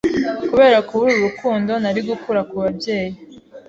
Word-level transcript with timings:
kubera 0.49 0.77
kubura 0.87 1.11
urukundo 1.17 1.71
nari 1.83 1.99
gukura 2.09 2.41
ku 2.49 2.55
babyeyi, 2.61 3.13